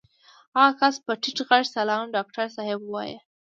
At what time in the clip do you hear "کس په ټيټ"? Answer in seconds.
0.79-1.37